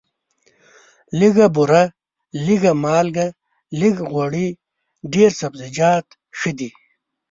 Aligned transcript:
لږه 1.19 1.47
بوره، 1.55 1.83
لږه 2.45 2.71
مالګه، 2.83 3.27
لږ 3.79 3.95
غوړي، 4.11 4.47
ډېر 5.13 5.29
سبزیجات 5.41 6.05
ښه 6.39 6.51
دي. 6.57 6.69